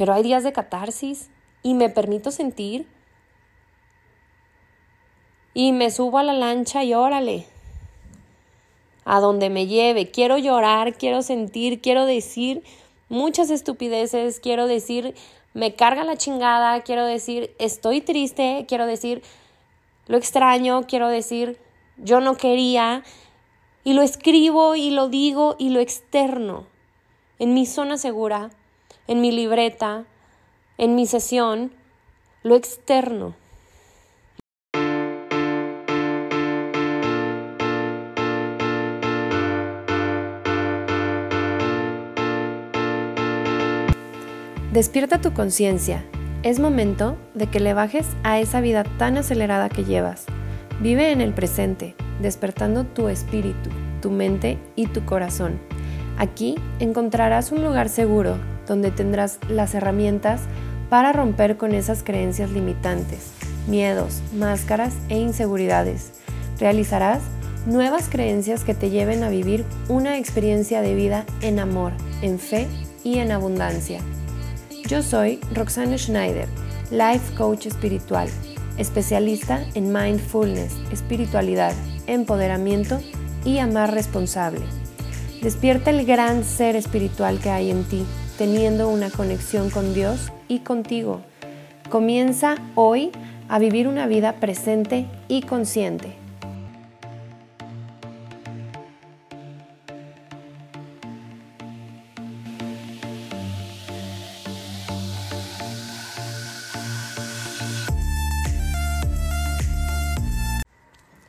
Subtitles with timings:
[0.00, 1.28] pero hay días de catarsis
[1.62, 2.86] y me permito sentir.
[5.52, 7.44] Y me subo a la lancha y órale,
[9.04, 10.10] a donde me lleve.
[10.10, 12.62] Quiero llorar, quiero sentir, quiero decir
[13.10, 15.14] muchas estupideces, quiero decir
[15.52, 19.22] me carga la chingada, quiero decir estoy triste, quiero decir
[20.06, 21.58] lo extraño, quiero decir
[21.98, 23.04] yo no quería.
[23.84, 26.66] Y lo escribo y lo digo y lo externo
[27.38, 28.50] en mi zona segura,
[29.10, 30.04] en mi libreta,
[30.78, 31.72] en mi sesión,
[32.44, 33.34] lo externo.
[44.72, 46.04] Despierta tu conciencia.
[46.44, 50.26] Es momento de que le bajes a esa vida tan acelerada que llevas.
[50.80, 55.58] Vive en el presente, despertando tu espíritu, tu mente y tu corazón.
[56.16, 58.36] Aquí encontrarás un lugar seguro
[58.70, 60.42] donde tendrás las herramientas
[60.88, 63.32] para romper con esas creencias limitantes,
[63.66, 66.12] miedos, máscaras e inseguridades.
[66.60, 67.18] Realizarás
[67.66, 72.68] nuevas creencias que te lleven a vivir una experiencia de vida en amor, en fe
[73.02, 74.00] y en abundancia.
[74.86, 76.46] Yo soy Roxana Schneider,
[76.92, 78.28] Life Coach Espiritual,
[78.78, 81.74] especialista en mindfulness, espiritualidad,
[82.06, 83.00] empoderamiento
[83.44, 84.62] y amar responsable.
[85.42, 88.04] Despierta el gran ser espiritual que hay en ti,
[88.40, 91.20] teniendo una conexión con Dios y contigo.
[91.90, 93.10] Comienza hoy
[93.50, 96.14] a vivir una vida presente y consciente.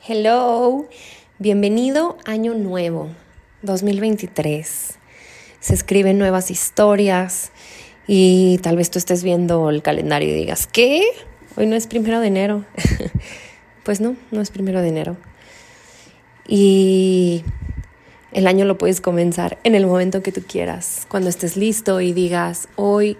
[0.08, 0.86] Hello,
[1.40, 3.10] bienvenido año nuevo,
[3.64, 4.91] 2023.
[5.62, 7.54] Se escriben nuevas historias
[8.06, 11.04] y tal vez tú estés viendo el calendario y digas, ¿qué?
[11.56, 12.66] Hoy no es primero de enero.
[13.84, 15.16] pues no, no es primero de enero.
[16.46, 17.46] Y
[18.34, 22.12] el año lo puedes comenzar en el momento que tú quieras, cuando estés listo y
[22.12, 23.18] digas, hoy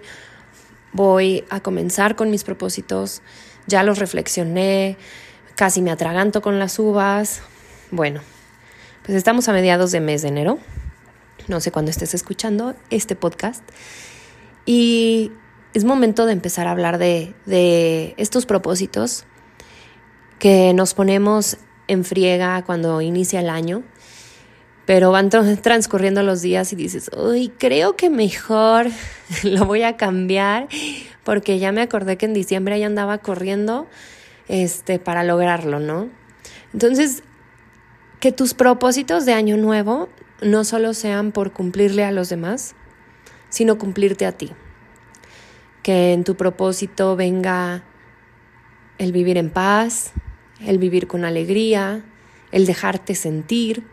[0.92, 3.22] voy a comenzar con mis propósitos,
[3.66, 4.98] ya los reflexioné
[5.54, 7.42] casi me atraganto con las uvas.
[7.90, 8.20] Bueno,
[9.04, 10.58] pues estamos a mediados de mes de enero.
[11.48, 13.62] No sé cuándo estés escuchando este podcast.
[14.66, 15.32] Y
[15.74, 19.24] es momento de empezar a hablar de, de estos propósitos
[20.38, 21.56] que nos ponemos
[21.88, 23.82] en friega cuando inicia el año,
[24.86, 28.88] pero van transcurriendo los días y dices, uy, creo que mejor
[29.44, 30.68] lo voy a cambiar
[31.24, 33.86] porque ya me acordé que en diciembre ya andaba corriendo
[34.48, 36.08] este, para lograrlo, ¿no?
[36.72, 37.22] Entonces,
[38.20, 40.08] que tus propósitos de año nuevo
[40.42, 42.74] no solo sean por cumplirle a los demás,
[43.48, 44.52] sino cumplirte a ti.
[45.82, 47.84] Que en tu propósito venga
[48.98, 50.12] el vivir en paz,
[50.60, 52.04] el vivir con alegría,
[52.50, 53.84] el dejarte sentir,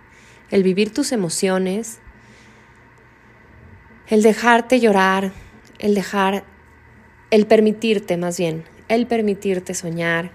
[0.52, 2.00] el vivir tus emociones,
[4.08, 5.32] el dejarte llorar,
[5.78, 6.44] el dejar,
[7.32, 10.32] el permitirte más bien, el permitirte soñar,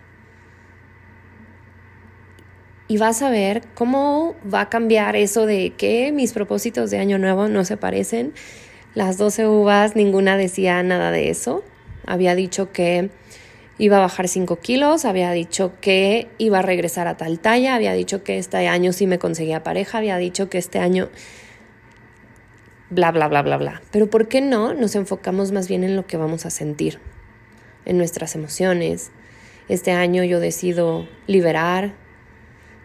[2.86, 7.18] y vas a ver cómo va a cambiar eso de que mis propósitos de año
[7.18, 8.32] nuevo no se parecen.
[8.94, 11.64] Las 12 uvas, ninguna decía nada de eso.
[12.06, 13.10] Había dicho que
[13.78, 17.92] iba a bajar 5 kilos, había dicho que iba a regresar a tal talla, había
[17.94, 21.08] dicho que este año sí me conseguía pareja, había dicho que este año
[22.90, 23.82] bla, bla, bla, bla, bla.
[23.90, 27.00] Pero ¿por qué no nos enfocamos más bien en lo que vamos a sentir,
[27.84, 29.10] en nuestras emociones?
[29.68, 31.94] Este año yo decido liberar,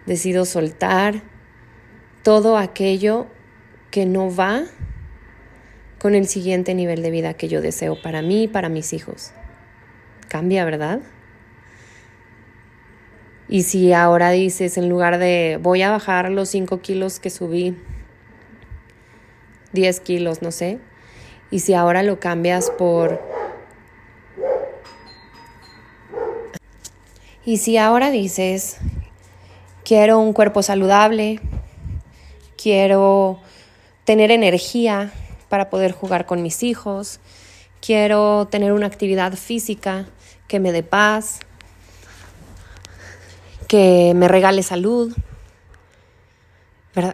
[0.10, 1.22] decido soltar
[2.24, 3.28] todo aquello
[3.92, 4.64] que no va
[6.00, 9.34] con el siguiente nivel de vida que yo deseo para mí y para mis hijos.
[10.28, 11.02] Cambia, ¿verdad?
[13.48, 17.78] Y si ahora dices, en lugar de voy a bajar los 5 kilos que subí,
[19.74, 20.80] 10 kilos, no sé,
[21.52, 23.22] y si ahora lo cambias por...
[27.46, 28.80] Y si ahora dices,
[29.90, 31.40] quiero un cuerpo saludable,
[32.62, 33.40] quiero
[34.04, 35.12] tener energía
[35.50, 37.20] para poder jugar con mis hijos,
[37.82, 40.06] quiero tener una actividad física
[40.48, 41.40] que me dé paz,
[43.68, 45.12] que me regale salud.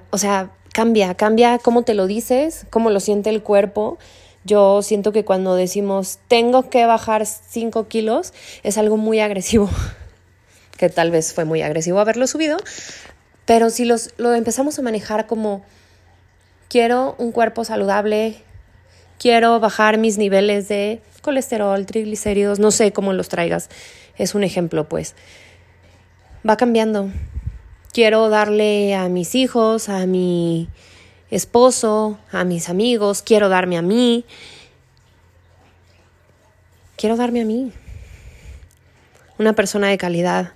[0.09, 3.97] O sea, cambia, cambia cómo te lo dices, cómo lo siente el cuerpo.
[4.43, 8.33] Yo siento que cuando decimos tengo que bajar 5 kilos
[8.63, 9.69] es algo muy agresivo.
[10.77, 12.57] que tal vez fue muy agresivo haberlo subido,
[13.45, 15.63] pero si los, lo empezamos a manejar como
[16.67, 18.37] quiero un cuerpo saludable,
[19.19, 23.69] quiero bajar mis niveles de colesterol, triglicéridos, no sé cómo los traigas,
[24.17, 25.15] es un ejemplo, pues.
[26.47, 27.09] Va cambiando.
[27.91, 30.69] Quiero darle a mis hijos, a mi
[31.31, 34.25] esposo, a mis amigos, quiero darme a mí.
[36.97, 37.71] Quiero darme a mí.
[39.37, 40.53] Una persona de calidad.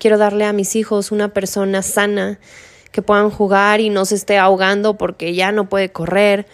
[0.00, 2.40] Quiero darle a mis hijos una persona sana,
[2.90, 6.46] que puedan jugar y no se esté ahogando porque ya no puede correr.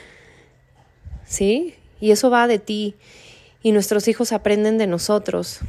[1.24, 1.76] ¿Sí?
[2.00, 2.96] Y eso va de ti.
[3.62, 5.60] Y nuestros hijos aprenden de nosotros.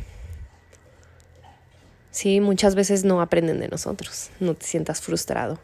[2.10, 4.32] Sí, muchas veces no aprenden de nosotros.
[4.40, 5.60] No te sientas frustrado.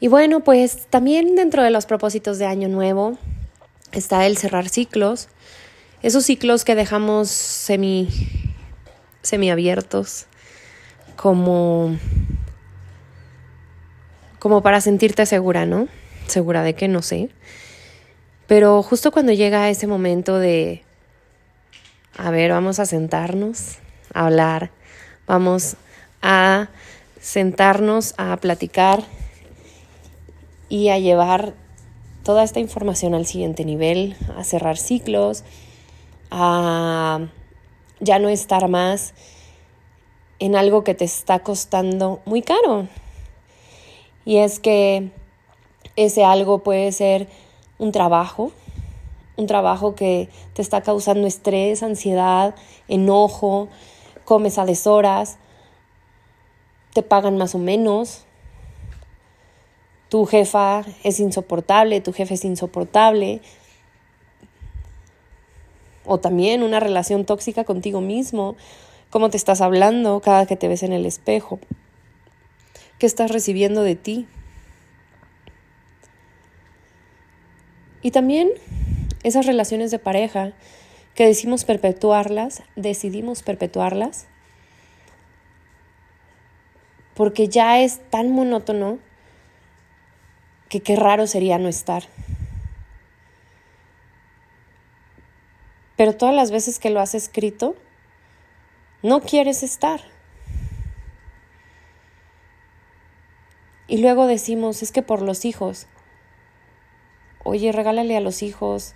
[0.00, 3.18] Y bueno, pues también dentro de los propósitos de Año Nuevo
[3.92, 5.28] está el cerrar ciclos.
[6.02, 8.08] Esos ciclos que dejamos semi,
[9.22, 10.26] semiabiertos,
[11.20, 11.98] como,
[14.38, 15.86] como para sentirte segura, ¿no?
[16.26, 17.28] Segura de que no sé.
[18.46, 20.82] Pero justo cuando llega ese momento de,
[22.16, 23.76] a ver, vamos a sentarnos,
[24.14, 24.70] a hablar,
[25.26, 25.76] vamos
[26.22, 26.70] a
[27.20, 29.04] sentarnos a platicar
[30.70, 31.52] y a llevar
[32.24, 35.44] toda esta información al siguiente nivel, a cerrar ciclos,
[36.30, 37.20] a
[38.00, 39.12] ya no estar más
[40.40, 42.88] en algo que te está costando muy caro.
[44.24, 45.10] Y es que
[45.96, 47.28] ese algo puede ser
[47.78, 48.50] un trabajo,
[49.36, 52.54] un trabajo que te está causando estrés, ansiedad,
[52.88, 53.68] enojo,
[54.24, 55.38] comes a deshoras,
[56.94, 58.24] te pagan más o menos,
[60.08, 63.42] tu jefa es insoportable, tu jefe es insoportable,
[66.04, 68.56] o también una relación tóxica contigo mismo,
[69.10, 71.58] cómo te estás hablando cada que te ves en el espejo,
[72.98, 74.26] qué estás recibiendo de ti.
[78.02, 78.50] Y también
[79.22, 80.52] esas relaciones de pareja
[81.14, 84.26] que decimos perpetuarlas, decidimos perpetuarlas,
[87.14, 88.98] porque ya es tan monótono
[90.70, 92.04] que qué raro sería no estar.
[95.96, 97.76] Pero todas las veces que lo has escrito,
[99.02, 100.00] no quieres estar.
[103.86, 105.88] Y luego decimos, es que por los hijos,
[107.42, 108.94] Oye, regálale a los hijos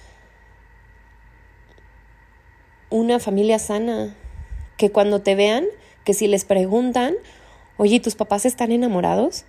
[2.90, 4.14] una familia sana,
[4.76, 5.64] que cuando te vean,
[6.04, 7.14] que si les preguntan,
[7.78, 9.46] oye, ¿tus papás están enamorados?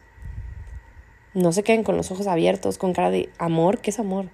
[1.34, 4.30] No se queden con los ojos abiertos, con cara de amor, ¿qué es amor?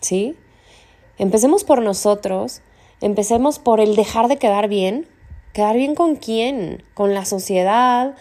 [0.00, 0.36] ¿Sí?
[1.18, 2.60] Empecemos por nosotros,
[3.00, 5.06] empecemos por el dejar de quedar bien.
[5.52, 6.82] ¿Quedar bien con quién?
[6.94, 8.16] Con la sociedad.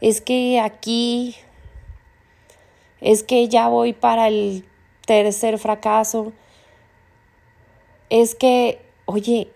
[0.00, 1.36] Es que aquí
[3.02, 4.64] es que ya voy para el
[5.04, 6.32] tercer fracaso,
[8.08, 9.48] es que, oye,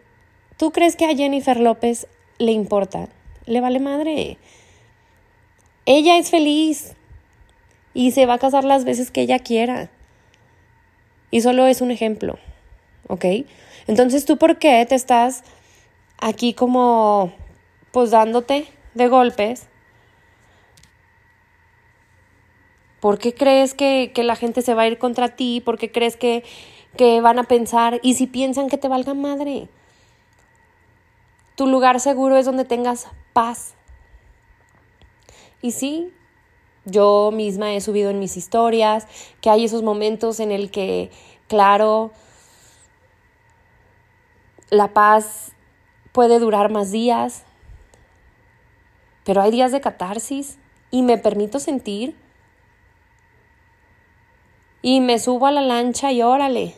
[0.57, 2.09] ¿tú crees que a Jennifer López
[2.39, 3.09] le importa?
[3.47, 4.39] Le vale madre.
[5.85, 6.95] Ella es feliz
[7.95, 9.91] y se va a casar las veces que ella quiera.
[11.31, 12.39] Y solo es un ejemplo,
[13.07, 13.25] ¿ok?
[13.87, 15.45] Entonces, ¿tú por qué te estás
[16.19, 17.33] aquí como,
[17.93, 19.69] pues dándote de golpes
[23.07, 25.61] ¿Por qué crees que, la gente se va a ir contra ti?
[25.61, 26.43] ¿Por qué crees que,
[26.97, 28.01] que van a pensar?
[28.03, 29.69] ¿Y si piensan que te valga madre?
[31.55, 33.75] Tu lugar seguro es donde tengas paz.
[35.63, 36.13] Y sí,
[36.85, 39.07] yo misma he subido en mis historias
[39.41, 41.11] que hay esos momentos en el que,
[41.49, 42.11] claro,
[44.71, 45.53] la paz
[46.13, 47.45] puede durar más días,
[49.25, 50.59] pero hay días de catarsis
[50.91, 52.17] y me permito sentir
[54.83, 56.75] y me subo a la lancha y órale,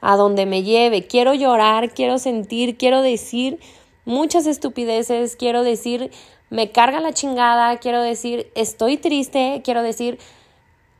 [0.00, 1.06] a donde me lleve.
[1.06, 3.58] Quiero llorar, quiero sentir, quiero decir
[4.04, 6.10] muchas estupideces, quiero decir,
[6.50, 10.18] me carga la chingada, quiero decir, estoy triste, quiero decir,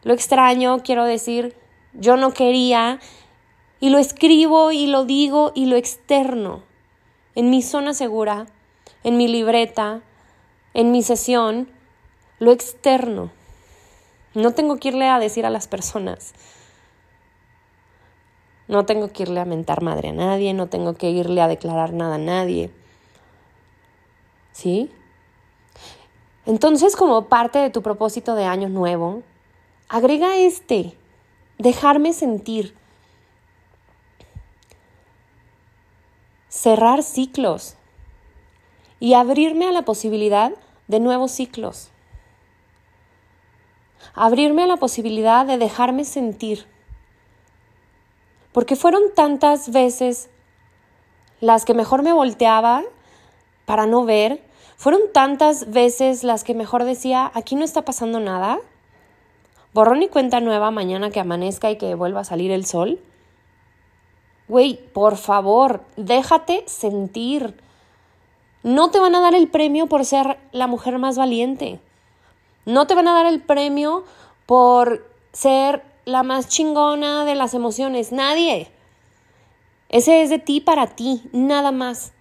[0.03, 1.55] lo extraño, quiero decir,
[1.93, 2.99] yo no quería,
[3.85, 6.63] y lo escribo y lo digo y lo externo,
[7.35, 8.47] en mi zona segura,
[9.03, 10.01] en mi libreta,
[10.73, 11.69] en mi sesión,
[12.39, 13.31] lo externo.
[14.33, 16.33] No tengo que irle a decir a las personas.
[18.69, 21.93] No tengo que irle a mentar madre a nadie, no tengo que irle a declarar
[21.93, 22.71] nada a nadie.
[24.53, 24.91] ¿Sí?
[26.47, 29.23] Entonces, como parte de tu propósito de año nuevo,
[29.91, 30.97] agrega este,
[31.59, 32.75] dejarme sentir.
[36.55, 37.75] Cerrar ciclos
[39.01, 40.53] y abrirme a la posibilidad
[40.87, 41.91] de nuevos ciclos.
[44.15, 46.65] Abrirme a la posibilidad de dejarme sentir,
[48.53, 50.31] Porque fueron tantas veces
[51.41, 52.85] las que mejor me volteaba
[53.65, 54.41] para no ver,
[54.77, 58.61] fueron tantas veces las que mejor decía, aquí no está pasando nada,
[59.73, 63.01] borrón y cuenta nueva mañana que amanezca y que vuelva a salir el sol.
[64.49, 67.61] Güey, por favor, déjate sentir.
[68.63, 71.81] No te van a dar el premio por ser la mujer más valiente.
[72.67, 74.05] No te van a dar el premio
[74.47, 78.13] por ser la más chingona de las emociones.
[78.13, 78.71] Nadie.
[79.89, 82.13] Ese es de ti para ti, nada más.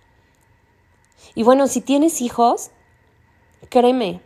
[1.36, 2.72] Y bueno, si tienes hijos,
[3.70, 4.22] créeme,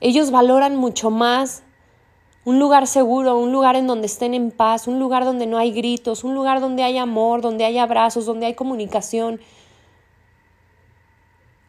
[0.00, 1.62] ellos valoran mucho más
[2.48, 5.70] un lugar seguro, un lugar en donde estén en paz, un lugar donde no hay
[5.70, 9.38] gritos, un lugar donde hay amor, donde hay abrazos, donde hay comunicación.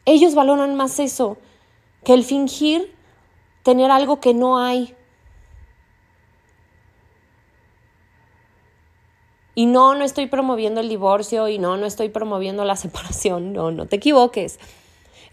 [0.06, 1.36] Ellos valoran más eso
[2.06, 2.96] que el fingir
[3.64, 4.96] tener algo que no hay.
[9.56, 13.72] Y no, no estoy promoviendo el divorcio y no, no estoy promoviendo la separación, no,
[13.72, 14.62] no te equivoques.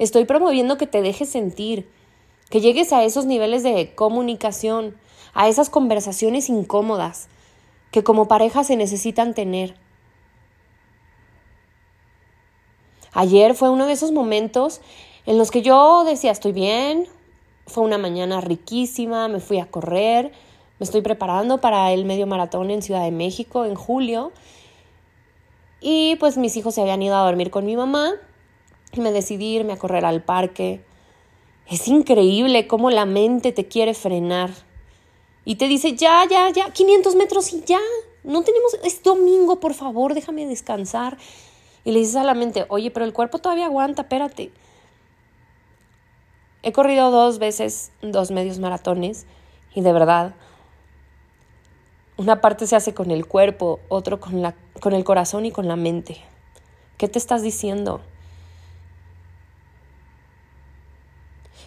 [0.01, 1.89] Estoy promoviendo que te dejes sentir,
[2.51, 4.97] que llegues a esos niveles de comunicación,
[5.37, 7.29] a esas conversaciones incómodas
[7.91, 9.77] que como pareja se necesitan tener.
[13.13, 14.81] Ayer fue uno de esos momentos
[15.27, 17.07] en los que yo decía, estoy bien,
[17.67, 20.33] fue una mañana riquísima, me fui a correr,
[20.79, 24.33] me estoy preparando para el medio maratón en Ciudad de México en julio.
[25.83, 28.13] Y pues mis hijos se habían ido a dormir con mi mamá
[28.93, 30.83] y me decidí irme a correr al parque.
[31.69, 34.66] Es increíble cómo la mente te quiere frenar
[35.47, 37.79] y te dice, ya, ya, ya, 500 metros y ya,
[38.25, 41.17] no tenemos, es domingo, por favor, déjame descansar.
[41.85, 44.51] Y le dices a la mente, oye, pero el cuerpo todavía aguanta, espérate.
[46.65, 49.25] He corrido dos veces dos medios maratones
[49.73, 50.35] y de verdad,
[52.17, 55.69] una parte se hace con el cuerpo, otro con, la, con el corazón y con
[55.69, 56.17] la mente.
[56.99, 58.01] ¿Qué te estás diciendo?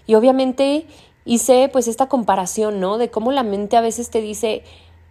[0.05, 0.85] Y obviamente
[1.25, 2.97] hice pues esta comparación, ¿no?
[2.97, 4.63] De cómo la mente a veces te dice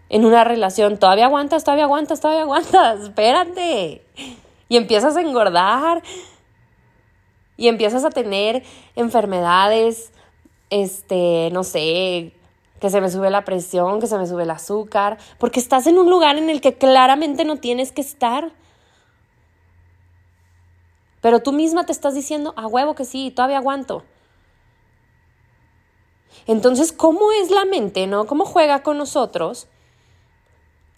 [0.08, 4.02] en una relación, todavía aguantas, todavía aguantas, todavía aguantas, espérate.
[4.68, 6.02] Y empiezas a engordar
[7.56, 8.62] y empiezas a tener
[8.96, 10.12] enfermedades,
[10.70, 12.32] este, no sé,
[12.80, 15.98] que se me sube la presión, que se me sube el azúcar, porque estás en
[15.98, 18.52] un lugar en el que claramente no tienes que estar.
[21.20, 24.04] Pero tú misma te estás diciendo, a huevo que sí, todavía aguanto.
[26.47, 28.26] Entonces, ¿cómo es la mente, no?
[28.26, 29.68] ¿Cómo juega con nosotros?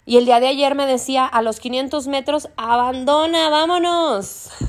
[0.05, 4.49] Y el día de ayer me decía, a los 500 metros, abandona, vámonos.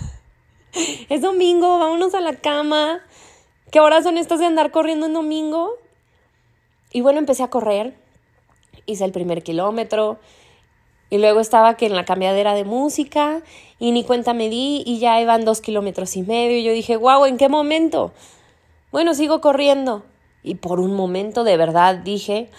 [1.10, 3.00] Es domingo, vámonos a la cama.
[3.70, 5.70] ¿Qué horas son estas de andar corriendo en domingo?
[6.92, 7.94] Y bueno, empecé a correr.
[8.86, 10.18] Hice el primer kilómetro.
[11.10, 13.42] Y luego estaba que en la cambiadera de música
[13.78, 16.56] y ni cuenta me di y ya iban dos kilómetros y medio.
[16.56, 18.12] Y yo dije, guau, ¿en qué momento?
[18.90, 20.04] Bueno, sigo corriendo.
[20.42, 22.50] Y por un momento de verdad dije,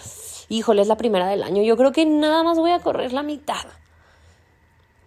[0.50, 3.24] híjole, es la primera del año, yo creo que nada más voy a correr la
[3.24, 3.66] mitad.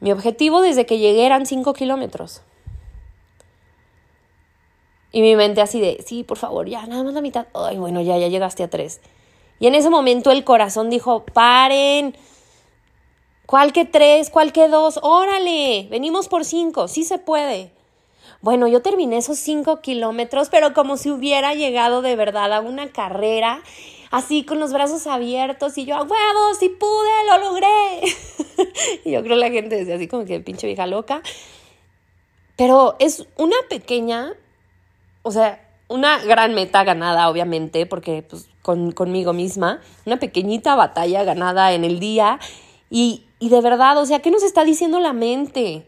[0.01, 2.43] Mi objetivo desde que llegué eran 5 kilómetros.
[5.13, 7.47] Y mi mente así de, sí, por favor, ya, nada más la mitad.
[7.55, 9.01] Ay, bueno, ya, ya llegaste a 3.
[9.59, 12.15] Y en ese momento el corazón dijo, paren.
[13.47, 14.29] ¿Cuál que 3?
[14.29, 15.01] ¿Cuál que 2?
[15.03, 17.73] Órale, venimos por 5, sí se puede.
[18.43, 22.89] Bueno, yo terminé esos cinco kilómetros, pero como si hubiera llegado de verdad a una
[22.93, 23.63] carrera,
[24.11, 28.03] así con los brazos abiertos y yo a huevos, sí pude, lo logré.
[29.05, 31.23] y yo creo que la gente decía así como que pinche vieja loca.
[32.57, 34.33] Pero es una pequeña,
[35.23, 41.25] o sea, una gran meta ganada, obviamente, porque pues con, conmigo misma, una pequeñita batalla
[41.25, 42.39] ganada en el día.
[42.91, 45.87] Y, y de verdad, o sea, ¿qué nos está diciendo la mente?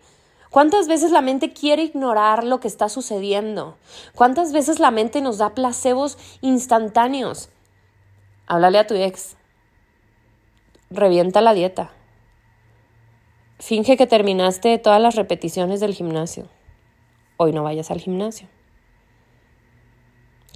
[0.50, 3.76] ¿Cuántas veces la mente quiere ignorar lo que está sucediendo?
[4.14, 7.50] ¿Cuántas veces la mente nos da placebos instantáneos?
[8.46, 9.36] Háblale a tu ex.
[10.90, 11.92] Revienta la dieta.
[13.58, 16.48] Finge que terminaste todas las repeticiones del gimnasio.
[17.36, 18.48] Hoy no vayas al gimnasio.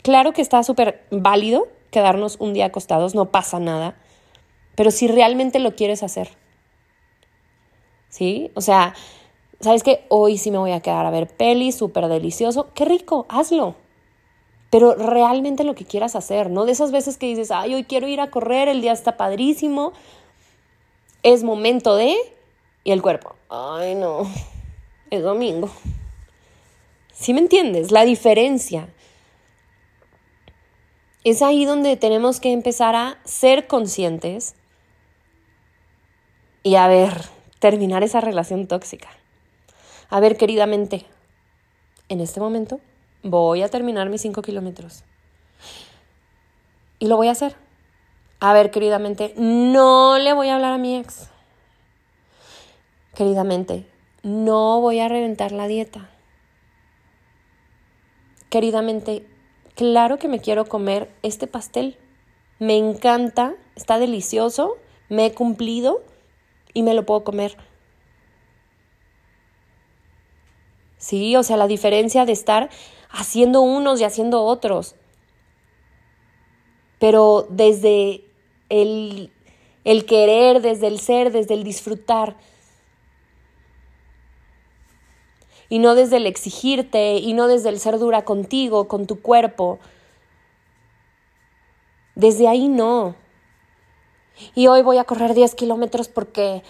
[0.03, 3.95] Claro que está súper válido quedarnos un día acostados, no pasa nada,
[4.75, 6.31] pero si realmente lo quieres hacer.
[8.09, 8.51] ¿Sí?
[8.55, 8.95] O sea,
[9.63, 10.05] ¿sabes qué?
[10.09, 12.69] Hoy sí me voy a quedar a ver peli, súper delicioso.
[12.75, 13.77] Qué rico, hazlo.
[14.71, 16.65] Pero realmente lo que quieras hacer, ¿no?
[16.65, 19.93] De esas veces que dices, ay, hoy quiero ir a correr, el día está padrísimo,
[21.23, 22.17] es momento de...
[22.85, 24.23] Y el cuerpo, ay, no,
[25.11, 25.71] es domingo.
[27.13, 27.93] ¿Sí me entiendes?
[27.93, 28.89] La diferencia.
[31.23, 34.57] Es ahí donde tenemos que empezar a ser conscientes
[36.65, 37.13] y a ver,
[37.61, 39.09] terminar esa relación tóxica.
[40.13, 41.07] A ver, queridamente,
[42.11, 42.81] en este momento
[43.23, 45.05] voy a terminar mis cinco kilómetros.
[46.99, 47.57] Y lo voy a hacer.
[48.39, 51.31] A ver, queridamente, no le voy a hablar a mi ex.
[53.15, 53.87] Queridamente,
[54.23, 56.11] no voy a reventar la dieta.
[58.51, 59.27] Queridamente,
[59.77, 61.97] claro que me quiero comer este pastel.
[62.59, 64.77] Me encanta, está delicioso,
[65.09, 66.03] me he cumplido
[66.75, 67.57] y me lo puedo comer.
[71.03, 72.71] Sí, o sea, la diferencia de estar
[73.11, 74.95] haciendo unos y haciendo otros.
[77.01, 78.25] Pero desde
[78.69, 79.33] el,
[79.83, 82.37] el querer, desde el ser, desde el disfrutar.
[85.69, 89.81] Y no desde el exigirte, y no desde el ser dura contigo, con tu cuerpo.
[92.15, 93.17] Desde ahí no.
[94.55, 96.63] Y hoy voy a correr 10 kilómetros porque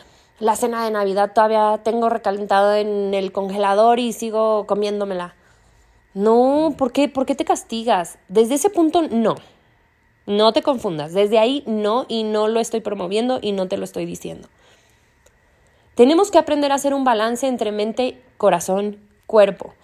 [0.43, 5.37] la cena de Navidad todavía tengo recalentado en el congelador y sigo comiéndomela.
[6.15, 7.09] No, ¿por qué?
[7.09, 8.19] ¿Por qué te castigas?
[8.27, 9.37] Desde ese punto, no.
[10.27, 11.13] No te confundas.
[11.13, 14.49] Desde ahí, no, y no lo estoy promoviendo y no te lo estoy diciendo.
[15.95, 19.75] Tenemos que aprender a hacer un balance entre mente, corazón, cuerpo.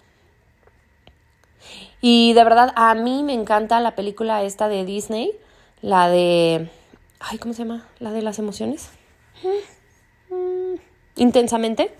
[2.01, 5.31] Y de verdad, a mí me encanta la película esta de Disney,
[5.81, 6.69] la de...
[7.21, 7.87] Ay, ¿cómo se llama?
[7.99, 8.89] La de las emociones.
[11.15, 11.91] Intensamente.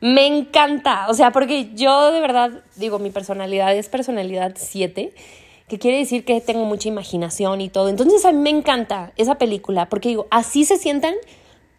[0.00, 5.12] Me encanta, o sea, porque yo de verdad digo, mi personalidad es personalidad 7,
[5.68, 7.90] que quiere decir que tengo mucha imaginación y todo.
[7.90, 11.14] Entonces a mí me encanta esa película, porque digo, así se sientan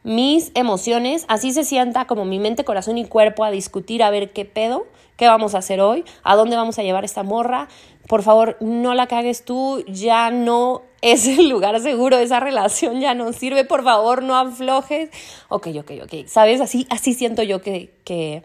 [0.03, 4.31] mis emociones, así se sienta como mi mente, corazón y cuerpo a discutir a ver
[4.31, 4.85] qué pedo,
[5.21, 7.67] qué vamos a hacer hoy, a dónde vamos a llevar esta morra.
[8.07, 13.13] Por favor, no la cagues tú, ya no es el lugar seguro, esa relación ya
[13.13, 15.11] no sirve, por favor, no aflojes.
[15.47, 16.59] Ok, ok, ok, ¿sabes?
[16.59, 18.41] Así, así siento yo que, que,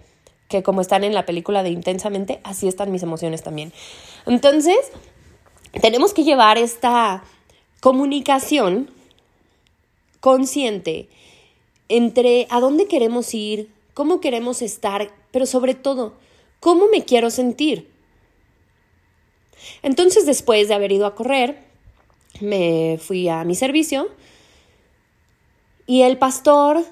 [0.49, 3.73] que como están en la película de Intensamente, así están mis emociones también.
[4.27, 4.77] Entonces,
[5.81, 7.25] tenemos que llevar esta
[7.81, 8.91] comunicación
[10.21, 11.09] consciente
[11.89, 16.13] entre a dónde queremos ir, cómo queremos estar, pero sobre todo,
[16.61, 17.91] cómo me quiero sentir.
[19.83, 21.65] Entonces, después de haber ido a correr,
[22.41, 24.09] me fui a mi servicio
[25.87, 26.85] y el pastor,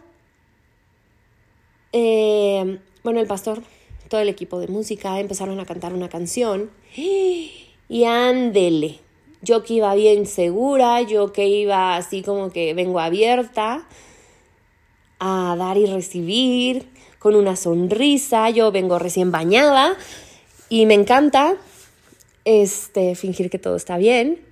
[1.92, 3.62] eh, bueno, el pastor,
[4.08, 9.00] todo el equipo de música empezaron a cantar una canción y ándele.
[9.42, 13.86] Yo que iba bien segura, yo que iba así como que vengo abierta,
[15.18, 16.88] a dar y recibir
[17.24, 18.50] con una sonrisa.
[18.50, 19.96] Yo vengo recién bañada
[20.68, 21.56] y me encanta
[22.44, 24.44] este fingir que todo está bien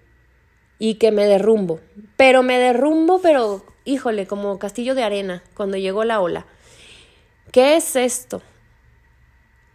[0.78, 1.80] y que me derrumbo.
[2.16, 6.46] Pero me derrumbo, pero híjole, como castillo de arena cuando llegó la ola.
[7.52, 8.40] ¿Qué es esto?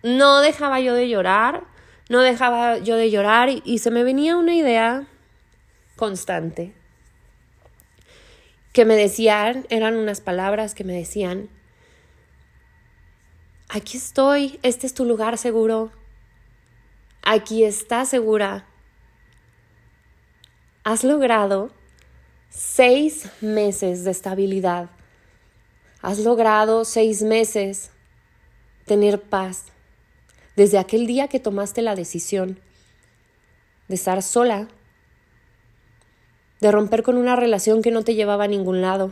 [0.02, 1.66] No dejaba yo de llorar,
[2.10, 5.06] no dejaba yo de llorar y, y se me venía una idea
[5.98, 6.74] constante
[8.74, 11.50] que me decían, eran unas palabras que me decían,
[13.69, 15.91] aquí estoy, este es tu lugar seguro,
[17.21, 18.65] aquí estás segura.
[20.84, 21.71] Has logrado
[22.49, 24.89] seis meses de estabilidad.
[26.01, 27.91] Has logrado seis meses
[28.86, 29.65] tener paz.
[30.56, 32.60] Desde aquel día que tomaste la decisión
[33.88, 34.69] de estar sola,
[36.62, 39.12] de romper con una relación que no te llevaba a ningún lado.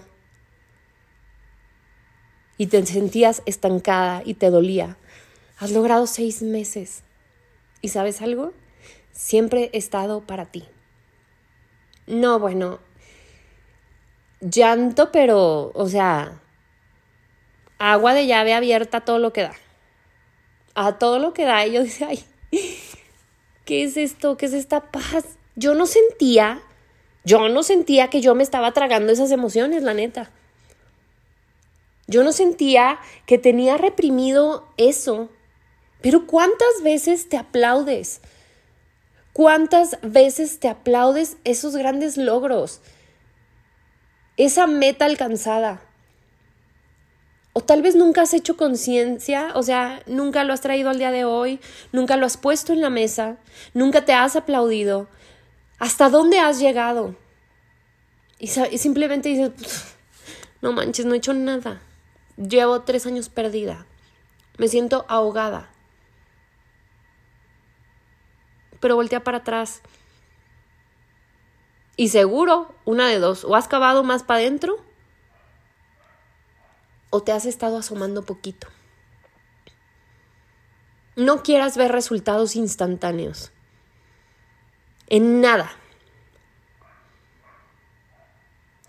[2.57, 4.97] Y te sentías estancada y te dolía.
[5.57, 7.03] Has logrado seis meses.
[7.81, 8.53] ¿Y sabes algo?
[9.11, 10.65] Siempre he estado para ti.
[12.07, 12.79] No, bueno,
[14.41, 16.41] llanto, pero, o sea,
[17.79, 19.53] agua de llave abierta todo lo que da.
[20.75, 21.65] A todo lo que da.
[21.65, 22.23] Y yo decía, ay,
[23.65, 24.37] ¿qué es esto?
[24.37, 25.37] ¿Qué es esta paz?
[25.55, 26.61] Yo no sentía
[27.25, 30.29] yo no sentía que yo me estaba tragando esas emociones, la neta.
[32.07, 35.29] Yo no sentía que tenía reprimido eso.
[36.01, 38.21] Pero ¿cuántas veces te aplaudes?
[39.33, 42.81] ¿Cuántas veces te aplaudes esos grandes logros?
[44.37, 45.81] Esa meta alcanzada.
[47.53, 51.11] O tal vez nunca has hecho conciencia, o sea, nunca lo has traído al día
[51.11, 51.61] de hoy,
[51.93, 53.37] nunca lo has puesto en la mesa,
[53.73, 55.07] nunca te has aplaudido,
[55.79, 57.15] ¿Hasta dónde has llegado?
[58.39, 59.51] Y, simplemente dices,
[60.61, 61.81] no manches, no he hecho nada.
[62.37, 63.85] Llevo tres años perdida.
[64.57, 65.69] Me siento ahogada.
[68.79, 69.81] Pero voltea para atrás.
[71.97, 74.83] Y seguro, una de dos, o has cavado más para adentro,
[77.09, 78.67] o te has estado asomando poquito.
[81.15, 83.53] No quieras ver resultados instantáneos.
[85.07, 85.71] En nada.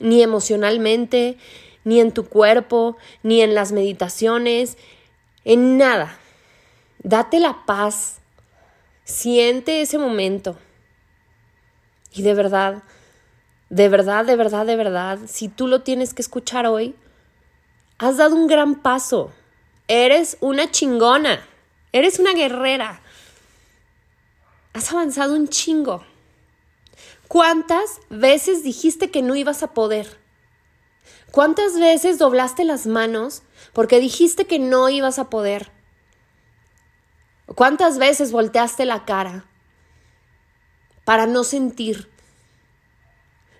[0.00, 1.38] Ni emocionalmente,
[1.86, 4.76] ni en tu cuerpo, ni en las meditaciones,
[5.44, 6.18] en nada.
[6.98, 8.18] Date la paz.
[9.04, 10.58] Siente ese momento.
[12.12, 12.82] Y de verdad,
[13.70, 16.96] de verdad, de verdad, de verdad, si tú lo tienes que escuchar hoy,
[17.98, 19.30] has dado un gran paso.
[19.86, 21.46] Eres una chingona.
[21.92, 23.00] Eres una guerrera.
[24.72, 26.04] Has avanzado un chingo.
[27.28, 30.25] ¿Cuántas veces dijiste que no ibas a poder?
[31.36, 33.42] ¿Cuántas veces doblaste las manos
[33.74, 35.70] porque dijiste que no ibas a poder?
[37.44, 39.44] ¿Cuántas veces volteaste la cara
[41.04, 42.10] para no sentir?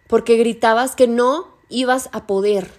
[0.06, 2.70] Porque gritabas que no ibas a poder.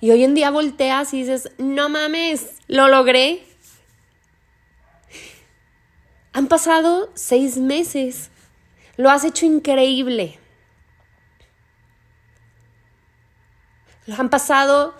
[0.00, 3.44] Y hoy en día volteas y dices, no mames, lo logré.
[6.32, 8.30] Han pasado seis meses.
[8.96, 10.39] Lo has hecho increíble.
[14.16, 14.94] Han pasado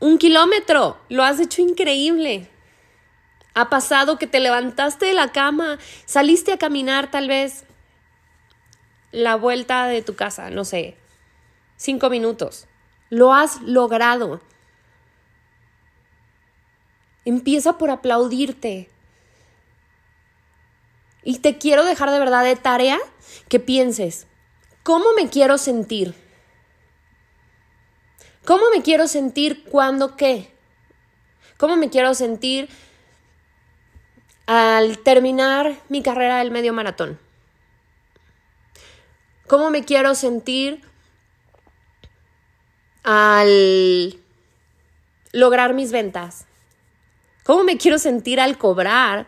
[0.00, 0.98] un kilómetro.
[1.08, 2.48] Lo has hecho increíble.
[3.54, 7.64] Ha pasado que te levantaste de la cama, saliste a caminar tal vez
[9.12, 10.96] la vuelta de tu casa, no sé,
[11.76, 12.68] cinco minutos.
[13.08, 14.40] Lo has logrado.
[17.24, 18.88] Empieza por aplaudirte.
[21.24, 22.98] Y te quiero dejar de verdad de tarea
[23.48, 24.26] que pienses,
[24.82, 26.14] ¿cómo me quiero sentir?
[28.44, 30.52] ¿Cómo me quiero sentir cuando qué?
[31.56, 32.68] ¿Cómo me quiero sentir
[34.46, 37.18] al terminar mi carrera del medio maratón?
[39.46, 40.80] ¿Cómo me quiero sentir
[43.02, 44.18] al
[45.32, 46.46] lograr mis ventas?
[47.44, 49.26] ¿Cómo me quiero sentir al cobrar?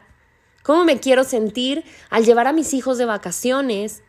[0.62, 4.02] ¿Cómo me quiero sentir al llevar a mis hijos de vacaciones?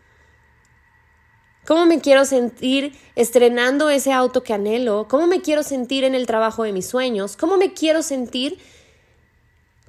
[1.65, 5.07] ¿Cómo me quiero sentir estrenando ese auto que anhelo?
[5.09, 7.37] ¿Cómo me quiero sentir en el trabajo de mis sueños?
[7.37, 8.59] ¿Cómo me quiero sentir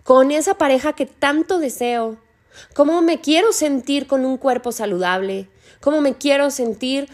[0.05, 2.17] con esa pareja que tanto deseo?
[2.75, 5.49] ¿Cómo me quiero sentir con un cuerpo saludable?
[5.81, 7.09] ¿Cómo me quiero sentir,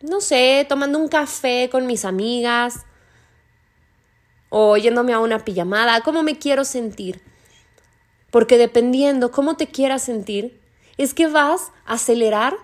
[0.00, 2.86] no sé, tomando un café con mis amigas?
[4.48, 6.00] O yéndome a una pijamada.
[6.00, 7.20] ¿Cómo me quiero sentir?
[8.30, 10.58] Porque dependiendo cómo te quieras sentir,
[10.96, 12.56] es que vas a acelerar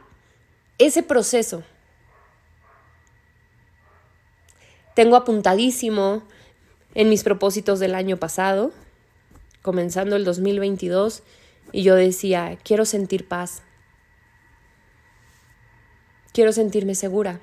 [0.79, 1.63] ese proceso.
[4.95, 6.23] Tengo apuntadísimo
[6.95, 8.73] en mis propósitos del año pasado,
[9.63, 11.23] comenzando el 2022,
[11.73, 13.63] y yo decía, quiero sentir paz,
[16.33, 17.41] quiero sentirme segura.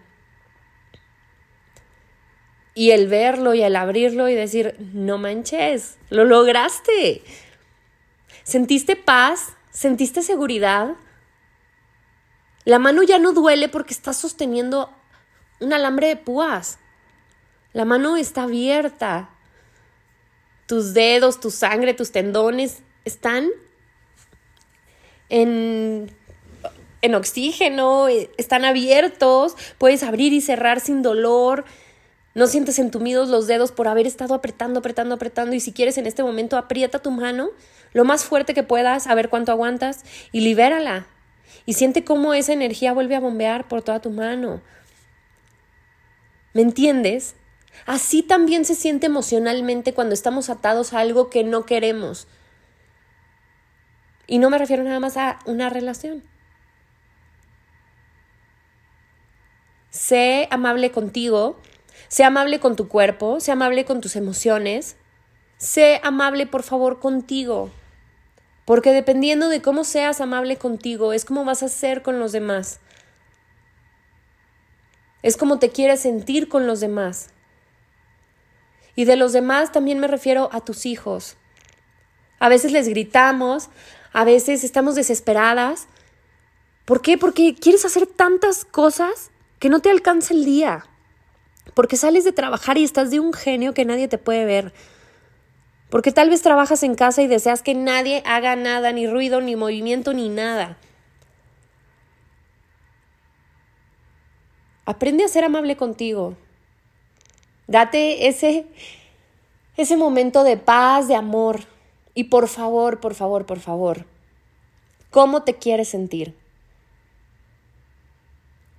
[2.74, 7.24] Y el verlo y el abrirlo y decir, no manches, lo lograste.
[8.44, 9.54] ¿Sentiste paz?
[9.72, 10.96] ¿Sentiste seguridad?
[12.66, 14.90] La mano ya no duele porque estás sosteniendo
[15.60, 16.80] un alambre de púas.
[17.74, 19.30] La mano está abierta.
[20.66, 23.50] Tus dedos, tu sangre, tus tendones están
[25.30, 26.12] en,
[27.02, 31.66] en oxígeno, están abiertos, puedes abrir y cerrar sin dolor.
[32.34, 35.56] No sientes entumidos los dedos por haber estado apretando, apretando, apretando.
[35.56, 37.52] Y si quieres en este momento, aprieta tu mano
[37.94, 41.08] lo más fuerte que puedas, a ver cuánto aguantas y libérala.
[41.66, 44.62] Y siente cómo esa energía vuelve a bombear por toda tu mano.
[46.54, 47.36] ¿Me entiendes?
[47.86, 52.28] Así también se siente emocionalmente cuando estamos atados a algo que no queremos.
[54.28, 56.24] Y no me refiero nada más a una relación.
[59.90, 61.60] Sé amable contigo,
[62.08, 64.98] sé amable con tu cuerpo, sé amable con tus emociones,
[65.58, 67.70] sé amable por favor contigo.
[68.66, 72.80] Porque dependiendo de cómo seas amable contigo, es como vas a ser con los demás.
[75.22, 77.30] Es como te quieres sentir con los demás.
[78.96, 81.38] Y de los demás también me refiero a tus hijos.
[82.40, 83.70] A veces les gritamos,
[84.14, 85.88] a veces estamos desesperadas.
[86.86, 87.18] ¿Por qué?
[87.18, 90.86] Porque quieres hacer tantas cosas que no te alcanza el día.
[91.74, 94.74] Porque sales de trabajar y estás de un genio que nadie te puede ver.
[95.96, 99.56] Porque tal vez trabajas en casa y deseas que nadie haga nada, ni ruido, ni
[99.56, 100.78] movimiento, ni nada.
[104.84, 106.36] Aprende a ser amable contigo.
[107.68, 108.66] Date ese,
[109.78, 111.62] ese momento de paz, de amor.
[112.14, 114.06] Y por favor, por favor, por favor,
[115.12, 116.36] ¿cómo te quieres sentir?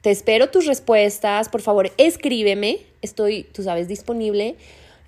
[0.02, 1.48] te espero tus respuestas.
[1.48, 2.81] Por favor, escríbeme.
[3.00, 4.57] Estoy, tú sabes, disponible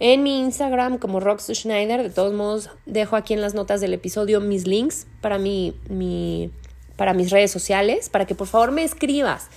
[0.00, 2.02] en mi Instagram como Rox Schneider.
[2.02, 6.50] De todos modos, dejo aquí en las notas del episodio mis links para, mi, mi,
[6.96, 9.48] para mis redes sociales, para que por favor me escribas.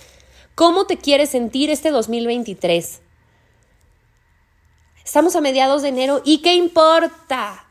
[0.54, 3.00] ¿Cómo te quieres sentir este 2023?
[5.04, 7.66] Estamos a mediados de enero y ¿qué importa?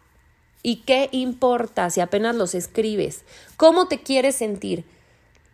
[0.64, 3.24] ¿Y qué importa si apenas los escribes?
[3.58, 4.84] ¿Cómo te quieres sentir?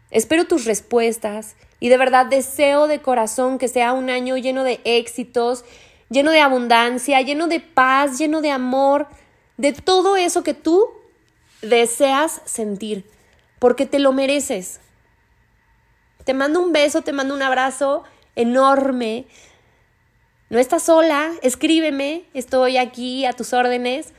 [0.09, 4.79] Espero tus respuestas y de verdad deseo de corazón que sea un año lleno de
[4.83, 5.63] éxitos,
[6.09, 9.07] lleno de abundancia, lleno de paz, lleno de amor,
[9.57, 10.87] de todo eso que tú
[11.61, 13.05] deseas sentir,
[13.59, 14.79] porque te lo mereces.
[16.23, 18.03] Te mando un beso, te mando un abrazo
[18.35, 19.25] enorme.
[20.49, 24.13] No estás sola, escríbeme, estoy aquí a tus órdenes.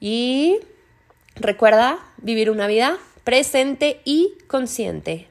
[0.00, 0.60] Y
[1.36, 5.29] recuerda vivir una vida presente y consciente.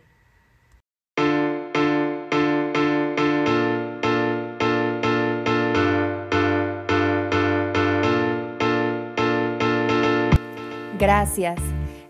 [10.99, 11.57] Gracias.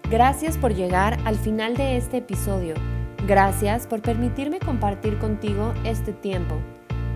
[0.10, 2.73] Gracias por llegar al final de este episodio.
[3.28, 6.56] Gracias por permitirme compartir contigo este tiempo.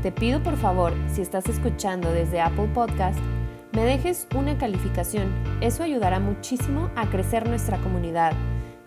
[0.04, 3.18] Te pido por favor, si estás escuchando desde Apple Podcast,
[3.72, 5.34] me dejes una calificación.
[5.62, 8.34] Eso ayudará muchísimo a crecer nuestra comunidad.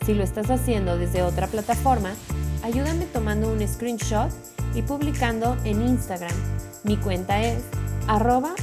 [0.05, 2.13] Si lo estás haciendo desde otra plataforma,
[2.63, 4.31] ayúdame tomando un screenshot
[4.77, 6.37] y publicando en Instagram.
[6.85, 7.65] Mi cuenta es
[8.07, 8.55] arroba.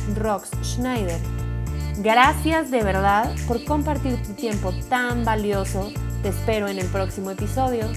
[1.98, 5.92] Gracias de verdad por compartir tu tiempo tan valioso.
[6.24, 7.88] Te espero en el próximo episodio.